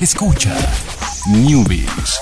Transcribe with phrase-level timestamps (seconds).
[0.00, 0.56] Escucha
[1.28, 2.18] Newbies.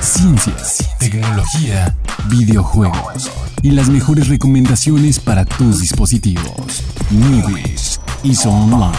[0.00, 1.96] Ciencias, tecnología,
[2.28, 6.84] videojuegos y las mejores recomendaciones para tus dispositivos.
[7.10, 8.96] Newbies y Online.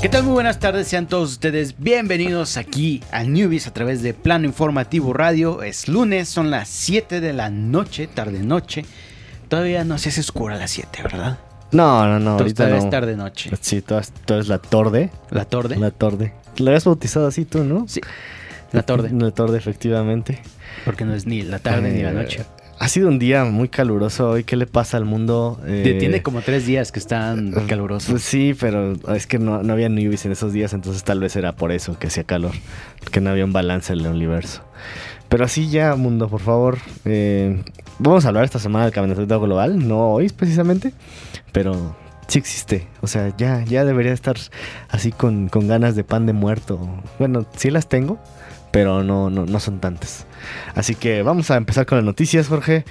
[0.00, 0.22] ¿Qué tal?
[0.22, 5.12] Muy buenas tardes, sean todos ustedes bienvenidos aquí a Newbies a través de Plano Informativo
[5.12, 5.64] Radio.
[5.64, 8.84] Es lunes, son las 7 de la noche, tarde-noche.
[9.48, 11.49] Todavía no se hace oscura a las 7, ¿verdad?
[11.72, 12.84] No, no, no, ahorita Todavía no.
[12.84, 13.50] es tarde-noche.
[13.60, 15.10] Sí, todo es, todo es la torde.
[15.30, 15.76] ¿La torde?
[15.76, 16.32] La torde.
[16.58, 17.86] La habías bautizado así tú, ¿no?
[17.88, 18.00] Sí,
[18.72, 19.10] la torde.
[19.10, 20.40] La torde, efectivamente.
[20.84, 22.44] Porque no es ni la tarde ni la Eh, noche.
[22.78, 24.42] Ha sido un día muy caluroso hoy.
[24.44, 25.60] ¿Qué le pasa al mundo?
[25.66, 28.22] Eh, Tiene como tres días que están calurosos.
[28.22, 31.52] sí, pero es que no, no había newbies en esos días, entonces tal vez era
[31.52, 32.52] por eso que hacía calor,
[33.12, 34.62] que no había un balance en el universo.
[35.28, 36.78] Pero así ya, mundo, por favor.
[37.04, 37.62] eh,
[37.98, 40.94] vamos a hablar esta semana del calentamiento global, no hoy precisamente,
[41.52, 41.96] pero
[42.28, 42.86] sí existe.
[43.00, 44.36] O sea, ya, ya debería estar
[44.88, 46.78] así con, con ganas de pan de muerto.
[47.18, 48.18] Bueno, sí las tengo,
[48.70, 50.26] pero no, no, no son tantas.
[50.74, 52.84] Así que vamos a empezar con las noticias, Jorge.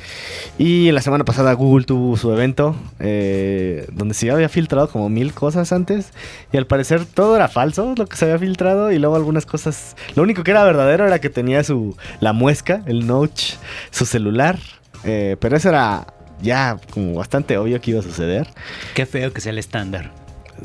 [0.58, 5.34] Y la semana pasada Google tuvo su evento eh, donde se había filtrado como mil
[5.34, 6.12] cosas antes
[6.52, 9.96] y al parecer todo era falso lo que se había filtrado y luego algunas cosas...
[10.16, 13.54] Lo único que era verdadero era que tenía su la muesca, el notch,
[13.92, 14.60] su celular.
[15.06, 16.08] eh, pero eso era
[16.42, 18.48] ya como bastante obvio que iba a suceder.
[18.94, 20.12] Qué feo que sea el estándar.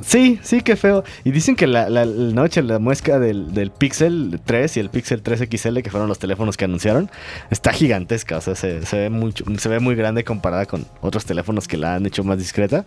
[0.03, 1.05] Sí, sí, qué feo.
[1.25, 5.23] Y dicen que la, la, noche, la muesca del, del Pixel 3 y el Pixel
[5.23, 7.11] 3 XL, que fueron los teléfonos que anunciaron,
[7.51, 8.39] está gigantesca.
[8.39, 11.77] O sea, se, se ve, mucho, se ve muy grande comparada con otros teléfonos que
[11.77, 12.87] la han hecho más discreta.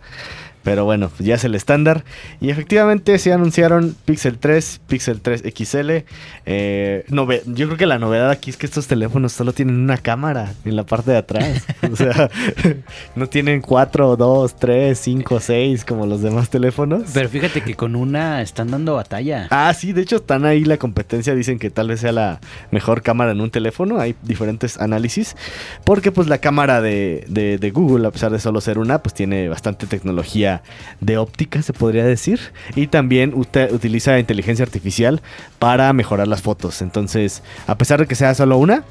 [0.67, 2.03] Pero bueno, ya es el estándar.
[2.41, 6.03] Y efectivamente se anunciaron Pixel 3, Pixel 3 XL.
[6.45, 10.51] Eh, yo creo que la novedad aquí es que estos teléfonos solo tienen una cámara
[10.65, 11.65] en la parte de atrás.
[11.89, 12.29] o sea,
[13.15, 17.03] no tienen 4, 2, 3, 5, 6 como los demás teléfonos.
[17.13, 19.47] Pero fíjate que con una están dando batalla.
[19.51, 23.01] Ah, sí, de hecho están ahí la competencia, dicen que tal vez sea la mejor
[23.03, 25.37] cámara en un teléfono, hay diferentes análisis,
[25.85, 29.13] porque pues la cámara de, de- de Google, a pesar de solo ser una, pues
[29.13, 30.56] tiene bastante tecnología
[31.01, 32.39] de óptica, se podría decir,
[32.75, 35.21] y también utiliza inteligencia artificial
[35.59, 38.83] para mejorar las fotos, entonces, a pesar de que sea solo una,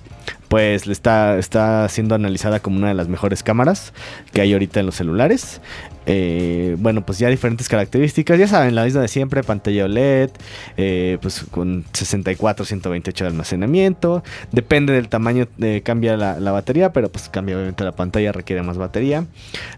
[0.49, 3.93] pues está, está siendo analizada como una de las mejores cámaras
[4.33, 5.61] que hay ahorita en los celulares.
[6.07, 10.31] Eh, bueno, pues ya diferentes características, ya saben, la misma de siempre, pantalla OLED,
[10.77, 14.23] eh, pues con 64, 128 de almacenamiento,
[14.53, 18.63] depende del tamaño, eh, cambia la, la batería, pero pues cambia obviamente la pantalla, requiere
[18.63, 19.25] más batería.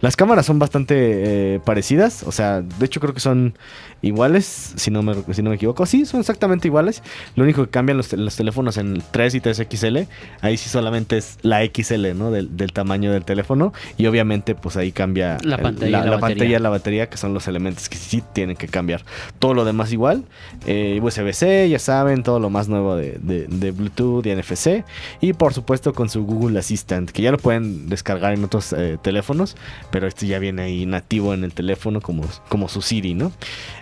[0.00, 3.54] Las cámaras son bastante parecidas, o sea, de hecho creo que son
[4.02, 7.02] iguales, si no me, si no me equivoco, sí, son exactamente iguales,
[7.34, 9.98] lo único que cambian los, los teléfonos en el 3 y 3 XL,
[10.40, 12.30] ahí sí solamente es la XL, ¿no?
[12.30, 16.04] Del, del tamaño del teléfono, y obviamente pues ahí cambia La el- pantalla y la,
[16.04, 16.38] la la batería.
[16.44, 19.04] pantalla la batería, que son los elementos que sí tienen que cambiar.
[19.38, 20.24] Todo lo demás igual.
[20.66, 24.84] Eh, USB-C, ya saben, todo lo más nuevo de, de- de Bluetooth y NFC.
[25.20, 28.98] Y por supuesto con su Google Assistant, que ya lo pueden descargar en otros eh,
[29.02, 29.56] teléfonos,
[29.90, 33.32] pero este ya viene ahí nativo en el teléfono como, como su Siri, ¿no?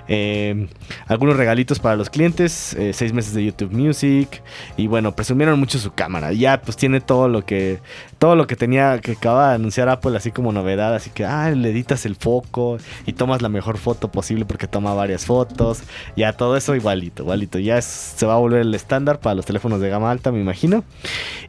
[0.09, 0.69] Eh,
[1.09, 4.41] algunos regalitos para los clientes, eh, seis meses de YouTube Music
[4.77, 6.33] y bueno, presumieron mucho su cámara.
[6.33, 7.81] Ya pues tiene todo lo que
[8.19, 11.51] todo lo que tenía que acaba de anunciar Apple así como novedad, así que ah,
[11.51, 15.83] le editas el foco y tomas la mejor foto posible porque toma varias fotos.
[16.17, 17.61] Ya todo eso igualito, igualito.
[17.61, 17.85] Ya es-
[18.17, 20.83] se va a volver el estándar para los teléfonos de gama alta, me imagino.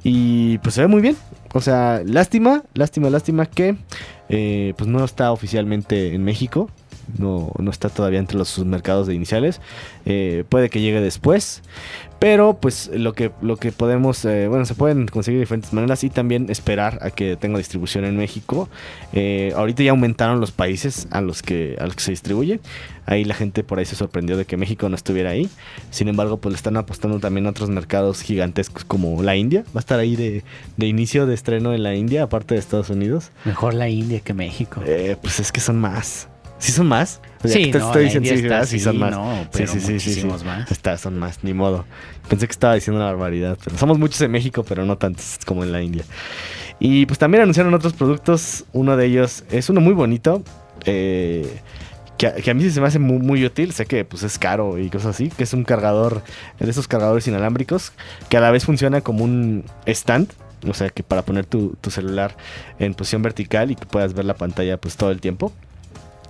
[0.03, 1.17] Y pues se ve muy bien.
[1.53, 3.75] O sea, lástima, lástima, lástima que
[4.29, 6.69] eh, pues no está oficialmente en México.
[7.17, 9.61] No, no está todavía entre los mercados de iniciales.
[10.05, 11.63] Eh, puede que llegue después.
[12.19, 16.03] Pero pues lo que, lo que podemos, eh, bueno, se pueden conseguir de diferentes maneras
[16.03, 18.69] y también esperar a que tenga distribución en México.
[19.13, 22.59] Eh, ahorita ya aumentaron los países a los que a los que se distribuye.
[23.05, 25.49] Ahí la gente por ahí se sorprendió de que México no estuviera ahí.
[25.91, 29.63] Sin embargo, pues le están apostando también a otros mercados gigantescos como la India.
[29.67, 30.43] Va a estar ahí de,
[30.75, 33.31] de inicio de estreno en la India, aparte de Estados Unidos.
[33.45, 34.81] Mejor la India que México.
[34.85, 36.27] Eh, pues es que son más.
[36.59, 37.21] ¿Sí son más?
[37.43, 38.65] O sea, Sí, te no, estoy diciendo, sí, está.
[38.65, 39.11] Sí son más.
[39.11, 40.71] no, pero muchísimos más.
[40.71, 41.85] Está, son más, ni modo.
[42.27, 43.57] Pensé que estaba diciendo una barbaridad.
[43.63, 46.03] Pero somos muchos en México, pero no tantos como en la India.
[46.79, 48.65] Y pues también anunciaron otros productos.
[48.73, 50.43] Uno de ellos es uno muy bonito.
[50.85, 51.59] eh,
[52.17, 53.71] que, a- que a mí sí se me hace muy, muy útil.
[53.73, 55.29] Sé que pues es caro y cosas así.
[55.29, 56.23] Que es un cargador
[56.59, 57.91] de esos cargadores inalámbricos.
[58.29, 60.31] Que a la vez funciona como un stand.
[60.67, 62.35] O sea, que para poner tu, tu celular
[62.79, 65.53] en posición vertical y que puedas ver la pantalla pues todo el tiempo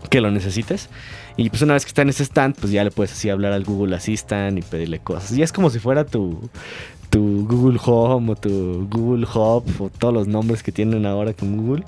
[0.09, 0.89] que lo necesites.
[1.38, 3.53] Y pues una vez que está en ese stand, pues ya le puedes así hablar
[3.53, 5.38] al Google Assistant y pedirle cosas.
[5.38, 6.49] Y es como si fuera tu,
[7.09, 11.55] tu Google Home o tu Google Hub o todos los nombres que tienen ahora con
[11.57, 11.83] Google.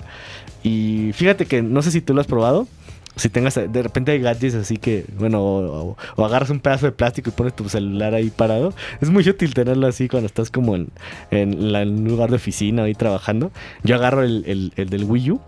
[0.63, 2.67] Y fíjate que no sé si tú lo has probado.
[3.15, 7.29] Si tengas, de repente hay gadgets así que, bueno, o, agarras un pedazo de plástico
[7.29, 8.73] y pones tu celular ahí parado.
[9.01, 10.87] Es muy útil tenerlo así cuando estás como en,
[11.31, 13.51] en un lugar de oficina ahí trabajando.
[13.83, 15.41] Yo agarro el, el- el del Wii U,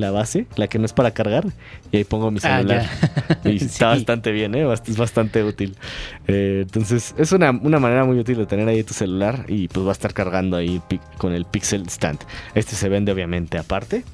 [0.00, 1.46] la base, la que no es para cargar,
[1.92, 2.86] y ahí pongo mi Ah, celular.
[3.44, 3.66] Y Sí.
[3.66, 4.66] está bastante bien, ¿eh?
[4.86, 5.76] Es bastante útil.
[6.28, 9.84] Eh, entonces, es una, una manera muy útil de tener ahí tu celular y pues
[9.86, 10.80] va a estar cargando ahí
[11.18, 12.20] con el Pixel Stand.
[12.54, 14.04] Este se vende obviamente aparte.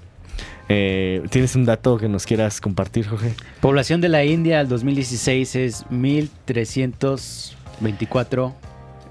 [0.68, 3.34] Eh, ¿Tienes un dato que nos quieras compartir, Jorge?
[3.60, 8.52] Población de la India al 2016 es 1.324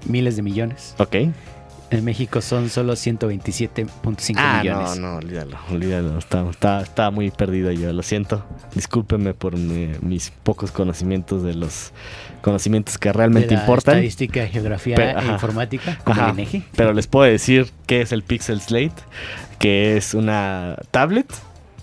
[0.06, 0.94] miles de millones.
[0.98, 1.14] Ok.
[1.92, 4.98] En México son solo 127.5 Ah, millones.
[4.98, 6.18] no, no, olvídalo, olvídalo.
[6.18, 8.44] Está, está, está muy perdido yo, lo siento.
[8.74, 11.92] Discúlpeme por mi- mis pocos conocimientos de los
[12.40, 13.94] conocimientos que De realmente la importan.
[13.96, 16.64] Estadística, geografía Pero, e informática, como Ajá, el.
[16.76, 18.94] Pero les puedo decir que es el Pixel Slate,
[19.58, 21.26] que es una tablet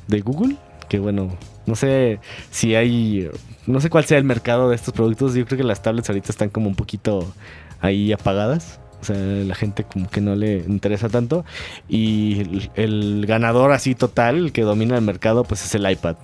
[0.07, 0.55] de Google,
[0.89, 2.19] que bueno, no sé
[2.49, 3.29] si hay,
[3.67, 6.31] no sé cuál sea el mercado de estos productos, yo creo que las tablets ahorita
[6.31, 7.31] están como un poquito
[7.79, 8.79] ahí apagadas.
[9.01, 11.45] O sea, la gente como que no le interesa tanto.
[11.87, 16.15] Y el, ganador así total, el que domina el mercado, pues es el iPad.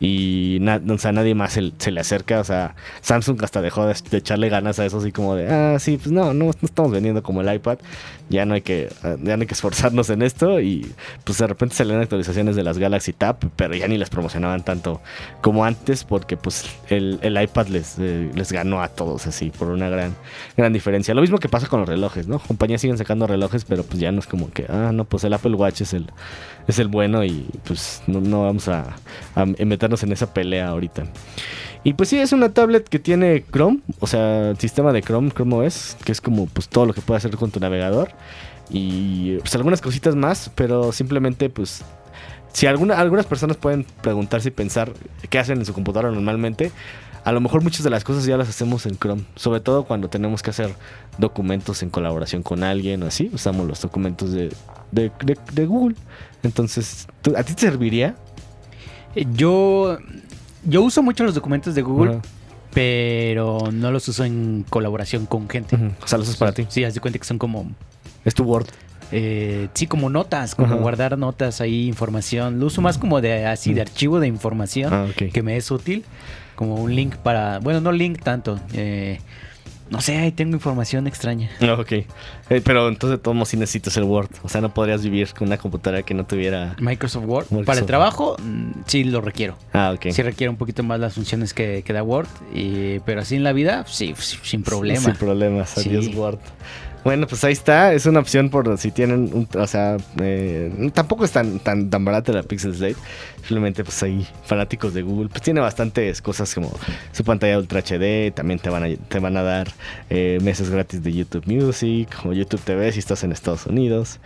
[0.00, 2.40] Y o sea, nadie más se, se le acerca.
[2.40, 5.78] O sea, Samsung hasta dejó de, de echarle ganas a eso, así como de, ah,
[5.78, 7.78] sí, pues no, no estamos vendiendo como el iPad.
[8.30, 10.60] Ya no hay que, ah, ya no hay que esforzarnos en esto.
[10.60, 10.92] Y
[11.24, 15.00] pues de repente salían actualizaciones de las Galaxy Tab, pero ya ni las promocionaban tanto
[15.40, 19.68] como antes, porque pues el, el iPad les, eh, les ganó a todos así, por
[19.68, 20.14] una gran,
[20.56, 21.14] gran diferencia.
[21.14, 22.38] Lo mismo que pasa con los relojes, ¿no?
[22.38, 25.32] Compañías siguen sacando relojes, pero pues ya no es como que, ah, no, pues el
[25.32, 26.06] Apple Watch es el,
[26.66, 28.96] es el bueno y pues no, no vamos a
[29.58, 31.04] meternos en esa pelea ahorita.
[31.88, 35.54] Y pues sí, es una tablet que tiene Chrome, o sea, sistema de Chrome, Chrome
[35.66, 38.10] OS, que es como pues todo lo que puedes hacer con tu navegador.
[38.68, 41.82] Y pues algunas cositas más, pero simplemente pues
[42.52, 44.92] si alguna, algunas personas pueden preguntarse y pensar
[45.30, 46.72] qué hacen en su computadora normalmente,
[47.24, 50.10] a lo mejor muchas de las cosas ya las hacemos en Chrome, sobre todo cuando
[50.10, 50.74] tenemos que hacer
[51.16, 54.50] documentos en colaboración con alguien o así, usamos los documentos de,
[54.92, 55.96] de, Google.
[56.42, 58.14] Entonces, ¿tú- ¿a ti te serviría?
[59.32, 59.96] Yo,
[60.64, 62.20] yo uso mucho los documentos de Google,
[62.72, 65.76] pero no los uso en colaboración con gente.
[65.76, 66.66] Ujú, O sea, lo usas para ti.
[66.68, 67.70] Sí, haz de cuenta que son como,
[68.24, 68.66] Es tu Word.
[69.10, 70.76] eh, sí, como notas, como Ajá.
[70.76, 72.60] guardar notas ahí, información.
[72.60, 76.04] Lo uso más como de así, de archivo de información Ah, que me es útil.
[76.56, 78.58] Como un link para, bueno, no link tanto.
[78.74, 79.18] eh,
[79.90, 81.50] no sé, ahí tengo información extraña.
[81.78, 81.92] Ok.
[81.92, 84.30] Eh, pero entonces, modos, sí necesitas el Word.
[84.42, 86.74] O sea, no podrías vivir con una computadora que no tuviera.
[86.80, 87.44] Microsoft Word.
[87.50, 89.56] Microsoft Para el trabajo, mm, sí lo requiero.
[89.72, 90.06] Ah, ok.
[90.12, 92.28] Sí requiere un poquito más las funciones que, que da Word.
[92.54, 95.00] y- pero así en la vida, sí, sin problema.
[95.00, 95.70] Sin problemas.
[95.70, 95.88] Sí.
[95.88, 96.38] Adiós, Word.
[97.04, 97.92] Bueno, pues ahí está.
[97.92, 99.48] Es una opción por si tienen un.
[99.56, 102.96] O sea, eh, tampoco es tan, tan, tan barata la Pixel Slate.
[103.36, 105.28] Simplemente, pues ahí, fanáticos de Google.
[105.28, 106.70] Pues tiene bastantes cosas como
[107.12, 108.32] su pantalla Ultra HD.
[108.34, 109.68] También te van a, te van a dar
[110.10, 114.18] eh, meses gratis de YouTube Music o YouTube TV si estás en Estados Unidos.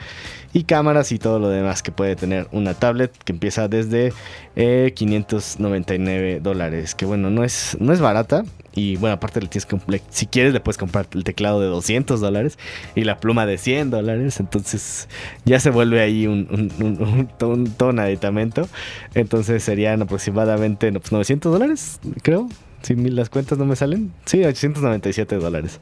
[0.53, 4.13] Y cámaras y todo lo demás que puede tener una tablet que empieza desde
[4.57, 6.95] eh, 599 dólares.
[6.95, 8.45] Que bueno, no es, no es barata.
[8.75, 9.79] Y bueno, aparte le tienes que
[10.11, 12.59] si quieres le puedes comprar el teclado de 200 dólares
[12.95, 14.41] y la pluma de 100 dólares.
[14.41, 15.09] Entonces
[15.45, 18.69] ya se vuelve ahí un, un, un aditamento.
[19.15, 22.49] Entonces serían aproximadamente no, pues, 900 dólares, creo.
[22.83, 24.13] Si mil- las cuentas no me salen.
[24.25, 25.79] Sí, 897 dólares.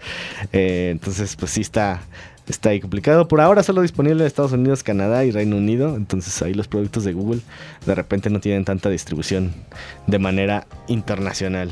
[0.52, 2.02] Eh, entonces pues sí está,
[2.46, 3.26] está ahí complicado.
[3.26, 5.96] Por ahora solo disponible en Estados Unidos, Canadá y Reino Unido.
[5.96, 7.40] Entonces ahí los productos de Google
[7.86, 9.52] de repente no tienen tanta distribución
[10.08, 11.70] de manera internacional.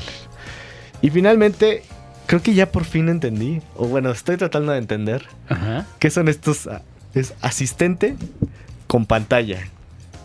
[1.01, 1.83] Y finalmente,
[2.25, 5.85] creo que ya por fin entendí, o bueno, estoy tratando de entender, Ajá.
[5.99, 6.67] qué son estos...
[6.67, 6.81] ah,
[7.13, 8.15] Es asistente
[8.87, 9.59] con pantalla.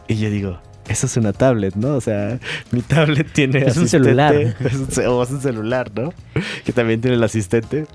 [0.09, 1.95] Y yo digo, eso es una tablet, ¿no?
[1.97, 2.39] O sea,
[2.73, 4.35] mi tablet tiene Es un celular.
[4.61, 6.13] es un ce- o es un celular, ¿no?
[6.65, 7.87] Que también tiene el asistente.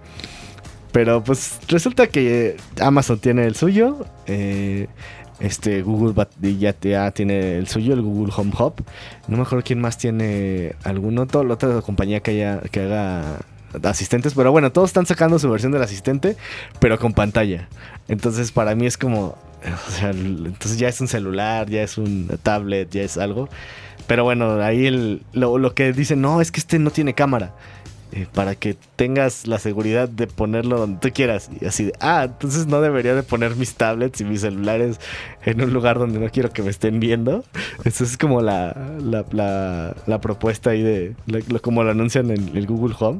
[0.91, 4.05] Pero pues resulta que Amazon tiene el suyo.
[4.25, 4.87] eh,
[5.39, 8.83] este Google ya, ya tiene el suyo, el Google Home Hub.
[9.27, 11.27] No me acuerdo quién más tiene alguno.
[11.27, 13.39] Toda la otra compañía que, haya, que haga
[13.83, 14.33] asistentes.
[14.33, 16.35] Pero bueno, todos están sacando su versión del asistente,
[16.79, 17.67] pero con pantalla.
[18.07, 19.37] Entonces para mí es como...
[19.87, 23.49] O sea, entonces ya es un celular, ya es un tablet, ya es algo.
[24.07, 27.53] Pero bueno, ahí el, lo, lo que dicen, no, es que este no tiene cámara.
[28.11, 31.47] Eh, para que tengas la seguridad de ponerlo donde tú quieras.
[31.61, 34.99] Y así de, ah, entonces no debería de poner mis tablets y mis celulares
[35.45, 37.43] en un lugar donde no quiero que me estén viendo.
[37.85, 42.57] Eso es como la, la, la- la propuesta ahí de, la- como lo anuncian en
[42.57, 43.19] el Google Home.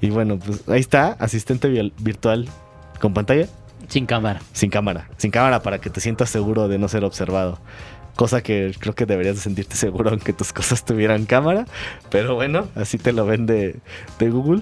[0.00, 2.48] Y bueno, pues ahí está, asistente vi- virtual
[3.00, 3.48] con pantalla,
[3.88, 4.40] Sin cámara.
[4.52, 5.08] sin cámara.
[5.16, 7.58] Sin cámara para que te sientas seguro de no ser observado
[8.20, 11.64] Cosa que creo que deberías de sentirte seguro aunque tus cosas tuvieran cámara.
[12.10, 13.76] Pero bueno, así te lo vende
[14.18, 14.60] de Google.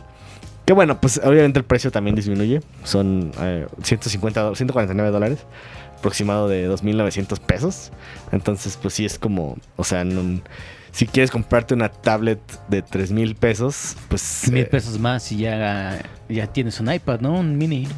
[0.65, 2.61] Que bueno, pues obviamente el precio también disminuye.
[2.85, 5.41] Son eh, 150, 149 dólares.
[5.99, 7.91] Aproximado de 2.900 pesos.
[8.31, 10.41] Entonces, pues sí es como, o sea, no-
[10.93, 12.39] si quieres comprarte una tablet
[12.69, 14.49] de 3.000 pesos, pues...
[14.53, 17.33] Mil eh, pesos más y ya, ya tienes un iPad, ¿no?
[17.41, 17.89] Un mini.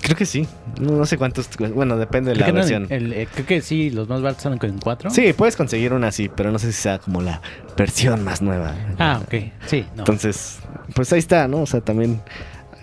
[0.00, 0.46] Creo que sí.
[0.80, 1.48] No, no sé cuántos...
[1.74, 2.86] Bueno, depende de la no, versión.
[2.90, 5.10] el- eh, creo que sí, los más baratos salen con cuatro.
[5.10, 7.40] Sí, puedes conseguir una así, pero no sé si sea como la
[7.76, 8.74] versión más nueva.
[8.98, 9.34] Ah, ok.
[9.66, 10.00] Sí, no.
[10.00, 10.58] Entonces,
[10.94, 11.62] pues ahí está, ¿no?
[11.62, 12.20] O sea, también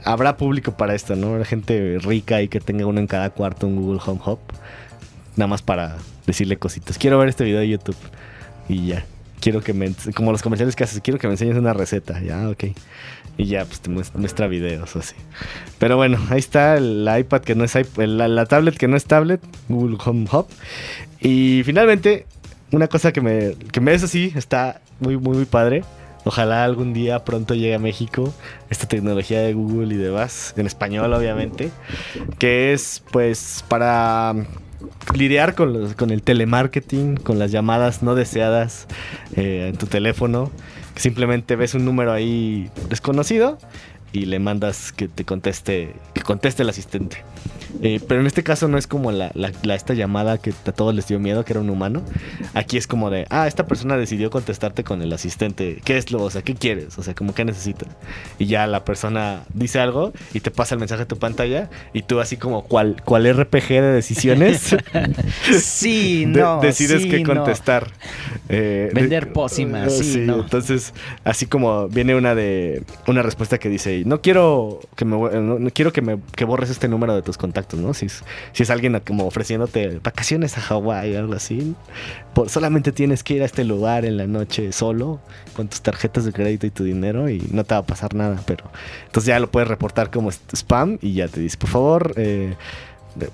[0.04, 1.28] habrá público para esto, ¿no?
[1.34, 4.40] Habrá gente rica y que tenga uno en cada cuarto, un Google Home Hub.
[5.36, 6.98] Nada más para decirle cositas.
[6.98, 7.98] Quiero ver este video de YouTube.
[8.70, 9.06] Y ya.
[9.40, 9.92] Quiero que me...
[10.16, 12.20] Como los comerciales que haces, quiero que me enseñes una receta.
[12.22, 12.66] Ya, ok.
[13.38, 15.16] Y ya, pues te muest- muestra videos así.
[15.78, 19.06] Pero bueno, ahí está el iPad que no es iPad, la, tablet que no es
[19.06, 20.48] tablet, Google Home Hub.
[21.22, 22.26] Y finalmente,
[22.72, 25.84] una cosa que me, que me eso sí, está muy, muy, muy padre.
[26.26, 28.34] Ojalá algún día pronto llegue a México
[28.70, 31.70] esta tecnología de Google y demás, en español obviamente,
[32.38, 34.34] que es pues para
[35.16, 38.88] lidiar con, los- con el telemarketing, con las llamadas no deseadas
[39.36, 40.52] eh, en tu teléfono.
[40.96, 43.58] Simplemente ves un número ahí desconocido
[44.18, 47.24] y le mandas que te conteste, que conteste el asistente.
[47.84, 50.72] Eh, pero en este caso no es como la, la- la- esta llamada que a
[50.72, 52.02] todos les dio miedo, que era un humano.
[52.54, 55.82] Aquí es como de, ah, esta persona decidió contestarte con el asistente.
[55.84, 56.24] ¿Qué es lo?
[56.24, 56.98] O sea, ¿qué quieres?
[56.98, 57.90] O sea, como qué necesitas.
[58.40, 62.02] Y ya la persona dice algo y te pasa el mensaje a tu pantalla y
[62.04, 64.76] tú así como cual, cual RPG de decisiones
[65.60, 66.60] Sí, de- no.
[66.62, 67.36] decides sí, qué no.
[67.36, 67.92] contestar.
[68.50, 70.40] Eh, Vender de- pócimas, sí, no.
[70.42, 70.94] Entonces,
[71.24, 75.70] así como viene una de una respuesta que dice, no quiero que me no, no
[75.72, 77.94] quiero que me que borres este número de tus contactos, ¿no?
[77.94, 78.24] Si es,
[78.54, 81.76] si es alguien como ofreciéndote vacaciones a Hawái o algo así,
[82.34, 85.20] por- solamente tienes que ir a este lugar en la noche solo
[85.56, 88.42] con tus tarjetas de crédito y tu dinero y no te va a pasar nada,
[88.46, 88.66] pero
[89.06, 92.56] entonces ya lo puedes reportar como spam y ya te dice, por favor, eh,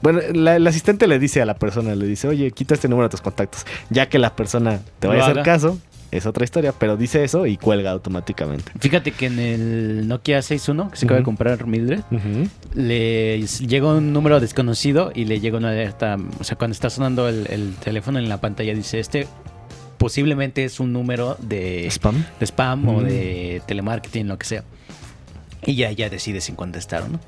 [0.02, 3.08] bueno, la- el asistente le dice a la persona, le dice, oye, quita este número
[3.08, 3.66] de tus contactos.
[3.90, 5.78] Ya que la persona te vaya a hacer caso,
[6.18, 8.72] es otra historia, pero dice eso y cuelga automáticamente.
[8.80, 12.02] Fíjate que en el Nokia 6.1 que se acaba de comprar Mildred,
[12.74, 16.18] le llega un número desconocido y le llega una alerta.
[16.40, 19.28] O sea, cuando está sonando el, el teléfono en la pantalla, dice: Este
[19.98, 22.26] posiblemente es un número de, ¿Spam?
[22.40, 24.64] de spam o de telemarketing, lo que sea.
[25.66, 27.20] Y ya, ya decides sin contestar, ¿no?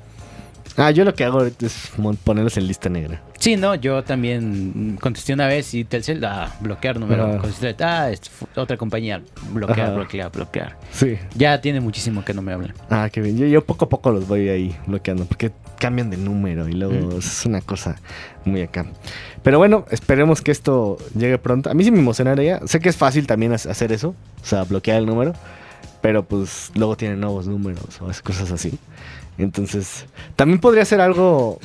[0.78, 1.90] Ah, yo lo que hago es
[2.24, 3.22] ponerlos en lista negra.
[3.38, 7.38] Sí, no, yo también contesté una vez y Telcel, ah, bloquear número.
[7.40, 8.20] Contesté, ah, es
[8.54, 9.94] otra compañía, bloquear, Ajá.
[9.94, 10.78] bloquear, bloquear.
[10.92, 11.16] Sí.
[11.34, 12.74] Ya tiene muchísimo que no me hablan.
[12.90, 13.38] Ah, qué bien.
[13.38, 16.94] Yo, yo poco a poco los voy ahí bloqueando porque cambian de número y luego
[17.14, 17.18] Mm.
[17.18, 17.96] es una cosa
[18.44, 18.86] muy acá.
[19.42, 21.70] Pero bueno, esperemos que esto llegue pronto.
[21.70, 22.60] A mí sí me emocionaría.
[22.66, 25.32] Sé que es fácil también ha- hacer eso, o sea, bloquear el número,
[26.02, 28.78] pero pues luego tienen nuevos números o cosas así.
[29.38, 31.58] Entonces, también podría ser algo,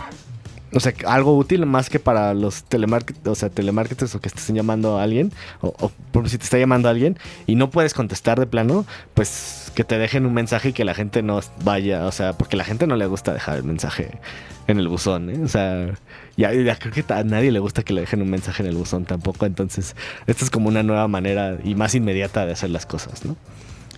[0.74, 4.56] o sea, algo útil más que para los telemarket, o sea, telemarketers o que estén
[4.56, 5.92] llamando a alguien, o, o
[6.28, 9.98] si te está llamando a alguien y no puedes contestar de plano, pues que te
[9.98, 12.96] dejen un mensaje y que la gente no vaya, o sea, porque la gente no
[12.96, 14.20] le gusta dejar el mensaje
[14.68, 15.40] en el buzón, ¿eh?
[15.44, 15.94] O sea,
[16.38, 18.76] ya, ya creo que a nadie le gusta que le dejen un mensaje en el
[18.76, 19.96] buzón tampoco, entonces,
[20.28, 23.36] esta es como una nueva manera y más inmediata de hacer las cosas, ¿no?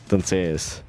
[0.04, 0.84] Entonces,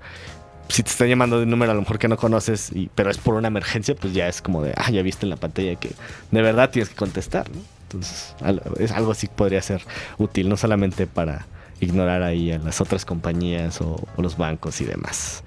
[0.69, 3.19] si te están llamando de un número a lo mejor que no conoces, pero es
[3.19, 5.91] por una emergencia, pues ya es como de, ah, ya viste en la pantalla que
[6.31, 7.61] de verdad tienes que contestar, ¿no?
[7.85, 8.35] Entonces,
[8.79, 9.83] es algo así podría ser
[10.19, 11.47] útil, no solamente para
[11.81, 15.45] ignorar ahí a las otras compañías o los bancos y demás.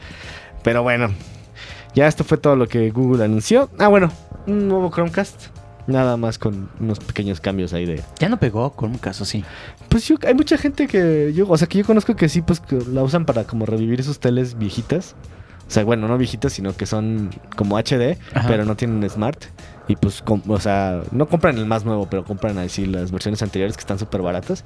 [0.63, 1.09] Pero bueno,
[1.93, 3.69] ya esto fue todo lo que Google anunció.
[3.79, 4.12] Ah, bueno,
[4.45, 5.56] un nuevo Chromecast.
[5.88, 9.44] Nada más con unos pequeños cambios ahí de, Ya no pegó con un caso así.
[9.89, 12.60] pues yo, hay mucha gente que yo, o sea, que yo conozco que sí, pues
[12.60, 15.15] que la usan para como revivir sus teles viejitas.
[15.67, 18.48] O sea, bueno, no viejitas, sino que son como HD, Ajá.
[18.48, 19.44] pero no tienen Smart.
[19.89, 23.41] Y pues, com- o sea, no compran el más nuevo, pero compran así las versiones
[23.41, 24.63] anteriores que están súper baratas.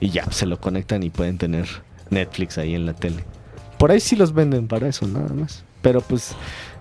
[0.00, 1.66] Y ya, se lo conectan y pueden tener
[2.10, 3.24] Netflix ahí en la tele.
[3.78, 5.64] Por ahí sí los venden para eso, nada más.
[5.82, 6.34] Pero pues,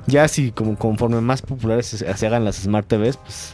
[0.07, 3.53] ya si como conforme más populares se, se hagan las Smart TVs, pues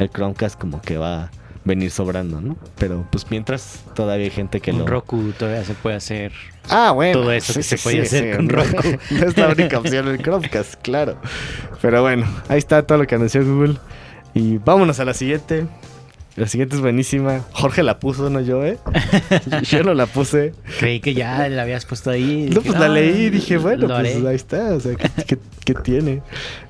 [0.00, 1.30] el Chromecast como que va a
[1.64, 2.56] venir sobrando, ¿no?
[2.78, 4.86] Pero pues mientras todavía hay gente que Un lo...
[4.86, 6.32] Roku todavía se puede hacer.
[6.68, 7.20] Ah, bueno.
[7.20, 8.82] Todo eso que se puede hacer con Roku.
[9.10, 11.16] no es la única opción el Chromecast, claro.
[11.82, 13.76] Pero bueno, ahí está todo lo que anunció Google.
[14.34, 15.66] Y vámonos a la siguiente.
[16.36, 17.40] La siguiente es buenísima.
[17.52, 18.78] Jorge la puso, no yo, ¿eh?
[19.64, 20.54] Yo no la puse.
[20.78, 22.48] Creí que ya la habías puesto ahí.
[22.54, 24.28] No, pues la "Ah, leí y dije, bueno, pues haré".
[24.28, 24.74] ahí está.
[24.74, 26.22] O sea, ¿qué, qué- qué tiene?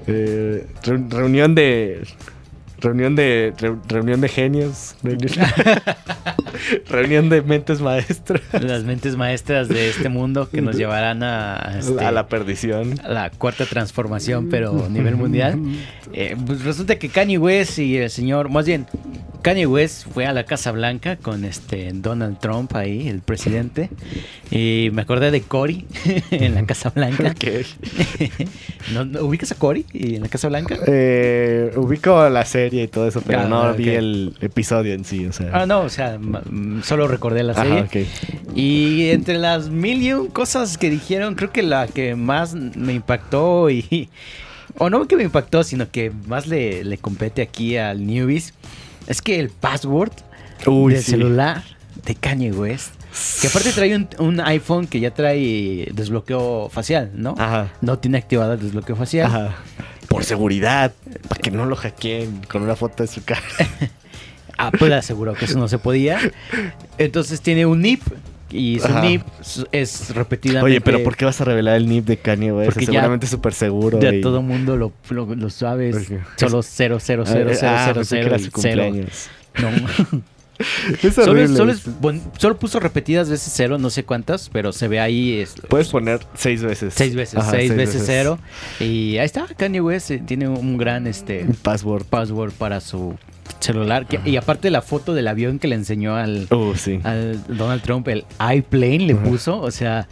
[0.06, 2.02] Eh, reu- reunión de
[2.80, 4.94] Reunión de re- reunión de genios.
[5.02, 5.30] Reunión,
[6.88, 8.40] reunión de mentes maestras.
[8.60, 12.99] Las mentes maestras de este mundo que nos llevarán a, a este- A la perdición.
[13.04, 15.58] a la cuarta transformación, pero a nivel mundial.
[16.12, 18.84] Eh, pues resulta que Kanye West y el señor, más bien,
[19.42, 23.88] Kanye West fue a la Casa Blanca con este Donald Trump ahí, el presidente.
[24.50, 25.87] Y me acordé de Cory
[26.30, 27.30] en la Casa Blanca.
[27.35, 27.44] Ok.
[28.92, 30.76] ¿No, no ubicas a Cory en la Casa Blanca?
[30.87, 33.76] Eh, ubico la serie y todo eso, pero Ah, no ok.
[33.76, 35.26] vi el episodio en sí.
[35.26, 35.50] O sea.
[35.52, 36.18] Ah, no, o sea,
[36.82, 37.73] solo recordé la serie.
[37.78, 38.56] Ajá, ok.
[38.56, 42.92] Y entre las mil y un cosas que dijeron, creo que la que más me
[42.94, 44.09] impactó y...
[44.78, 48.54] O no que me impactó, sino que más le, le compete aquí al Newbies,
[49.11, 50.12] es que el password
[50.67, 51.11] Uy, del sí.
[51.11, 51.64] celular
[52.07, 52.95] de Kanye West,
[53.40, 57.35] que aparte trae un, un iPhone que ya trae desbloqueo facial, ¿no?
[57.37, 57.73] Ajá.
[57.81, 59.26] No tiene activado el desbloqueo facial.
[59.26, 59.57] Ajá.
[60.09, 60.93] Por seguridad,
[61.29, 63.43] para que no lo hackeen con una foto de su cara.
[64.59, 66.21] Apple aseguró que eso no se podía.
[66.97, 68.02] Entonces tiene un NIP
[68.52, 69.02] y su Ajá.
[69.02, 69.23] NIP
[69.73, 70.64] es repetidamente...
[70.73, 72.73] Oye, pero ¿por qué vas a revelar el NIP de Kanye West?
[72.73, 74.00] Porque Seguramente es súper seguro.
[74.00, 75.92] Ya y- todo mundo lo, lo, lo sabe.
[76.37, 78.83] Solo 0, 0, 0, 0, Ah, 0, pensé que 0 era y su 0.
[78.83, 79.30] cumpleaños.
[79.61, 80.21] No.
[81.02, 81.57] Es solo, horrible.
[81.57, 81.83] solo, es
[82.37, 86.21] solo puso repetidas veces 0, no sé cuántas, pero se ve ahí es, Puedes poner
[86.35, 86.92] seis veces.
[86.95, 88.38] seis veces, Ajá, seis veces 0.
[88.78, 92.04] Y ahí está, Kanye West eh, tiene un gran este password.
[92.04, 93.16] password para su
[93.59, 94.07] celular.
[94.07, 97.00] que- y aparte la foto del avión que le enseñó al, sí.
[97.04, 99.61] al Donald Trump, el iPlane le puso.
[99.61, 100.09] O sea,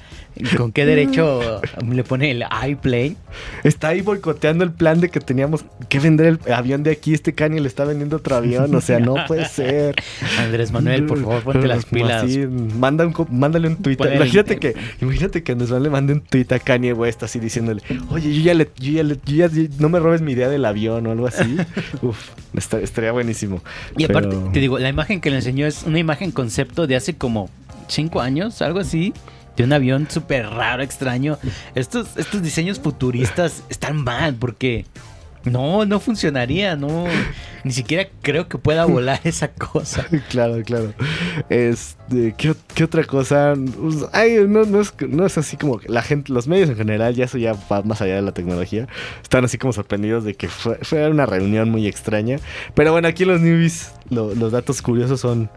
[0.57, 3.17] ¿con qué derecho le pone el iPlane?
[3.65, 7.15] Está ahí boicoteando el plan de que teníamos que vender el avión de aquí.
[7.15, 8.75] Este Kanye le está vendiendo otro avión.
[8.75, 9.95] O sea, no puede ser.
[10.39, 12.25] Andrés Manuel, por favor, ponte las pilas.
[12.25, 16.13] Así, manda un, mándale un el- Imagínate el- que, imagínate que Andrés Manuel le mande
[16.15, 19.47] un tweet a Kanye West así diciéndole, oye, yo ya le, yo ya le- yo
[19.47, 21.57] ya- no me robes mi idea del avión o algo así.
[22.03, 23.63] Uf, estaría buenísimo.
[23.97, 27.17] Y aparte, te digo, la imagen que le enseñó es una imagen concepto de hace
[27.17, 27.51] como
[27.89, 29.13] cinco años, algo así.
[29.57, 31.37] De un avión súper raro, extraño.
[31.75, 34.85] Estos, estos diseños futuristas están mal porque
[35.45, 37.05] no, no funcionaría, no.
[37.65, 40.07] Ni siquiera creo que pueda volar esa cosa.
[40.31, 40.93] Claro, claro.
[41.49, 43.55] Este, ¿qué, qué otra cosa?
[43.81, 47.15] Pues, ay, no, no es, no es así como la gente, los medios en general,
[47.15, 48.87] ya eso ya va más allá de la tecnología.
[49.23, 52.39] Están así como sorprendidos de que fue, fue una reunión muy extraña.
[52.75, 55.51] Pero bueno, aquí los newbies, lo- los datos curiosos son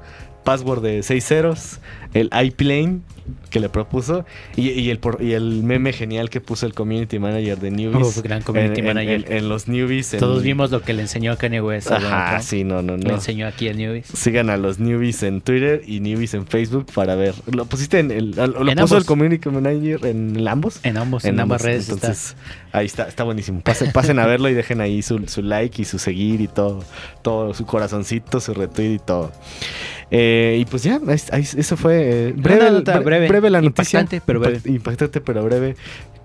[0.44, 1.80] password de 6 ceros,
[2.14, 3.02] el iPlane
[3.50, 7.60] que le propuso y, y el, y el meme genial que puso el community manager
[7.60, 8.18] de newbies.
[8.18, 9.26] Uf, gran community en- en- manager.
[9.32, 10.14] En, en los newbies.
[10.14, 11.92] en- Todos vimos lo que le enseñó a Kanye West.
[11.92, 12.44] Ajá, Trump.
[12.44, 13.16] sí, no, no, Le no.
[13.16, 14.08] enseñó aquí a Newbies.
[14.08, 17.36] Sigan a los newbies en Twitter y newbies en Facebook para ver.
[17.52, 18.32] ¿Lo pusiste en el.
[18.32, 18.92] Lo En puso ambos.
[18.94, 20.80] el community manager en el ambos?
[20.84, 21.94] En ambos, en, ambas redes está.
[22.08, 22.36] Entonces,
[22.72, 23.62] ahí está, está buenísimo.
[23.62, 26.84] Pasen, pasen a verlo y dejen ahí su, su like y su seguir y todo.
[27.22, 29.32] Todo, su corazoncito, su retweet y todo.
[30.12, 31.00] Eh, y pues ya,
[31.34, 34.02] eso fue eh, breve, nota bre- breve, la noticia.
[34.02, 34.58] impactante, pero breve.
[34.60, 35.76] Impact- impactante, pero breve.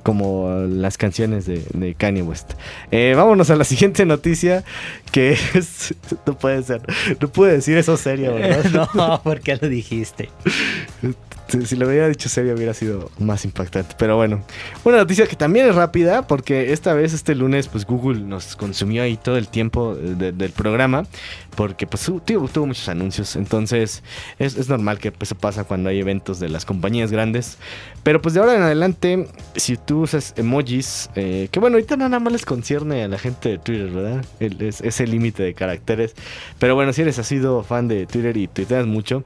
[0.03, 2.53] Como las canciones de, de Kanye West.
[2.92, 4.62] Eh, vámonos a la siguiente noticia.
[5.11, 5.94] Que es.
[6.27, 6.81] No puede ser.
[7.20, 8.88] No pude decir eso serio, ¿verdad?
[8.94, 10.29] no, ¿por qué lo dijiste?
[11.48, 13.94] Si, lo hubiera dicho serio hubiera sido más impactante.
[13.98, 14.42] Pero bueno,
[14.85, 19.02] una noticia que también es rápida porque esta vez este lunes pues Google nos consumió
[19.02, 21.06] ahí todo el tiempo eh, de- del programa
[21.54, 23.37] porque pues tu- tuvo, muchos anuncios.
[23.37, 24.02] Entonces
[24.38, 27.59] es, normal que eso pasa cuando hay eventos de las compañías grandes.
[28.02, 32.18] Pero pues de ahora en adelante, si tú usas emojis, eh, que bueno, ahorita nada
[32.20, 34.24] más les concierne a la gente de Twitter, ¿verdad?
[34.40, 36.14] El- es- ese límite de caracteres.
[36.59, 39.24] Pero bueno, si eres así sido fan de Twitter y tuiteas mucho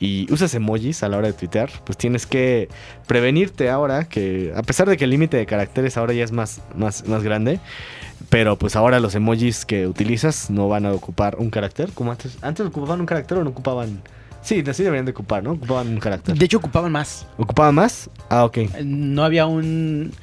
[0.00, 2.68] y usas emojis a la hora de tuitear, pues tienes que
[3.06, 6.62] prevenirte ahora que a pesar de que el límite de caracteres ahora ya es más,
[6.74, 7.60] más, más grande,
[8.30, 12.38] pero pues ahora los emojis que utilizas no van a ocupar un carácter como antes.
[12.40, 14.02] Antes ocupaban un carácter o no ocupaban...
[14.42, 15.52] Sí, así deberían de ocupar, ¿no?
[15.52, 16.34] Ocupaban un carácter.
[16.34, 17.26] De hecho, ocupaban más.
[17.36, 18.08] ¿Ocupaban más?
[18.30, 18.58] Ah, ok.
[18.82, 20.14] No había un.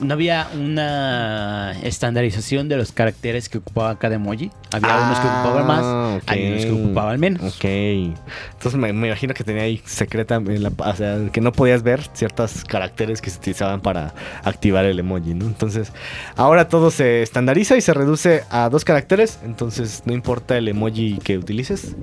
[0.00, 4.50] No había una estandarización de los caracteres que ocupaba cada emoji.
[4.72, 6.22] Había unos que ocupaban más, Ah, ok.
[6.26, 7.42] había unos que ocupaban menos.
[7.54, 7.64] Ok.
[7.64, 12.00] Entonces me, me imagino que tenía ahí secreta, la- o sea, que no podías ver
[12.14, 15.44] ciertos caracteres que se utilizaban para activar el emoji, ¿no?
[15.46, 15.92] Entonces,
[16.36, 19.38] ahora todo se estandariza y se reduce a dos caracteres.
[19.44, 21.94] Entonces, no importa el emoji que utilices,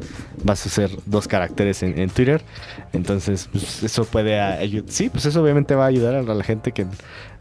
[0.44, 2.42] vas a usar dos caracteres en, en Twitter.
[2.94, 4.90] Entonces, pues, eso puede ayudar.
[4.90, 6.86] Sí, pues eso obviamente va a ayudar a la gente que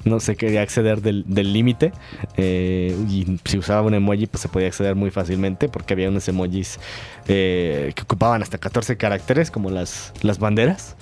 [0.05, 1.93] no se quería acceder del del límite.
[2.37, 6.27] eh, y si usaba un emoji, pues se podía acceder muy fácilmente porque había unos
[6.29, 6.79] emojis
[7.27, 10.97] eh, que ocupaban hasta 14 caracteres, como las, las banderas.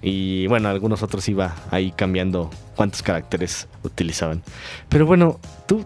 [0.00, 4.42] Y bueno, algunos otros iba ahí cambiando cuántos caracteres utilizaban.
[4.88, 5.84] Pero bueno, tú,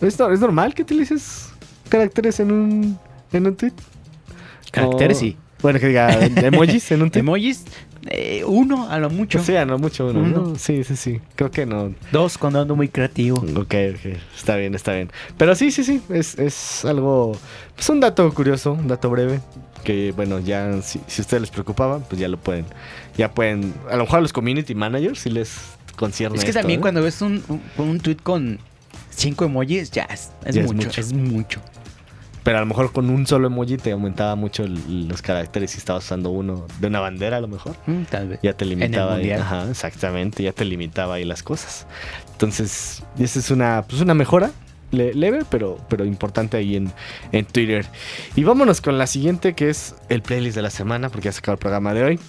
[0.00, 1.48] ¿es, es normal que utilices
[1.88, 2.98] caracteres en un,
[3.32, 3.72] en un tweet?
[4.70, 5.36] Caracteres, O- sí.
[5.62, 7.20] Bueno, que diga emojis en un tweet.
[7.20, 7.64] Emojis,
[8.06, 9.42] eh, uno a lo mucho.
[9.42, 10.42] Sí, no mucho uno, ¿no?
[10.42, 10.58] Uno.
[10.58, 11.20] Sí, sí, sí.
[11.36, 11.92] Creo que no.
[12.12, 13.38] Dos cuando ando muy creativo.
[13.38, 14.16] Ok, ok.
[14.36, 15.10] Está bien, está bien.
[15.36, 16.00] Pero sí, sí, sí.
[16.08, 17.32] Es, es algo.
[17.74, 19.40] Pues un dato curioso, un dato breve.
[19.84, 22.66] Que bueno, ya si, si a ustedes les preocupaba, pues ya lo pueden.
[23.16, 23.74] Ya pueden.
[23.90, 25.56] A lo mejor a los community managers si les
[25.96, 26.36] concierne.
[26.38, 26.82] Es que esto, también ¿eh?
[26.82, 28.58] cuando ves un, un, un tweet con
[29.10, 31.00] cinco emojis, ya es, es Ya es mucho, mucho.
[31.00, 31.60] es mucho.
[32.42, 35.78] Pero a lo mejor con un solo emoji te aumentaba mucho el- los caracteres si
[35.78, 37.76] estabas usando uno de una bandera, a lo mejor.
[37.86, 38.40] Mm, tal vez.
[38.42, 39.12] Ya te limitaba.
[39.12, 39.18] ahí.
[39.18, 39.40] mundial.
[39.42, 40.42] Ajá, exactamente.
[40.42, 41.86] Ya te limitaba ahí las cosas.
[42.32, 44.50] Entonces, esa es una, pues una mejora.
[44.92, 46.90] le- leve, pero, pero importante ahí en,
[47.30, 47.86] en Twitter.
[48.34, 51.38] Y vámonos con la siguiente, que es el playlist de la semana, porque ya se
[51.38, 52.20] acabó el programa de hoy.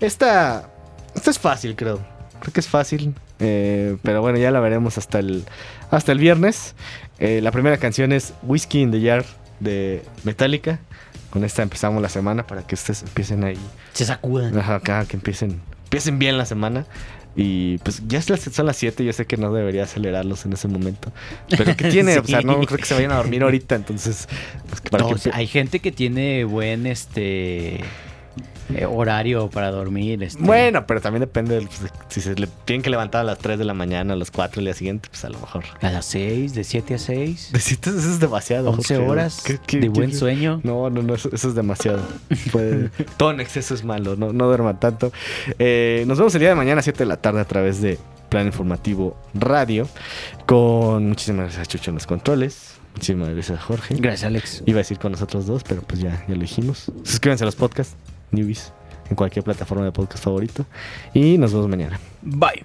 [0.00, 0.68] Esta,
[1.14, 2.00] esta es fácil, creo.
[2.40, 3.14] Creo que es fácil.
[3.38, 5.44] eh, pero bueno, ya la veremos hasta el,
[5.90, 6.74] hasta el viernes.
[7.18, 9.24] Eh, la primera canción es Whiskey in the Jar
[9.62, 10.80] de Metallica.
[11.30, 13.58] Con esta empezamos la semana para que ustedes empiecen ahí
[13.94, 14.56] Se sacudan.
[14.58, 16.86] Ajá, acá, que empiecen, empiecen bien la semana.
[17.34, 21.10] Y pues ya son las 7, yo sé que no debería acelerarlos en ese momento.
[21.48, 24.28] Pero que tiene, o sea, no creo que se vayan a dormir ahorita, entonces...
[24.68, 27.80] pues, que para No, o sea, hay gente que tiene buen este
[28.76, 30.22] eh, horario para dormir.
[30.22, 30.42] este.
[30.42, 33.58] Bueno, pero también depende del- pues, si se le tienen que levantar a las 3
[33.58, 35.64] de la mañana, a las 4 del día siguiente, pues a lo mejor.
[35.80, 37.50] A las 6, de 7 a 6.
[37.52, 38.70] De siete, eso es demasiado.
[38.70, 39.10] 11 Jorge.
[39.10, 40.60] horas ¿Qué- qué- de qué- buen sueño.
[40.64, 42.02] No, no, no, eso, eso es demasiado.
[42.50, 45.12] Puede- todo en exceso es malo, no, no duerman tanto.
[45.58, 47.98] Eh, nos vemos el día de mañana a 7 de la tarde a través de
[48.28, 49.88] Plan Informativo Radio.
[50.46, 52.74] Con muchísimas gracias a Chucho en los controles.
[52.94, 53.94] Muchísimas gracias a Jorge.
[53.98, 54.62] Gracias, Alex.
[54.66, 56.90] Iba a decir con nosotros dos, pero pues ya, ya lo dijimos.
[57.04, 57.94] Suscríbanse a los podcasts,
[58.32, 58.72] Newbies
[59.08, 60.64] en cualquier plataforma de podcast favorito.
[61.14, 61.98] Y nos vemos mañana.
[62.22, 62.64] Bye.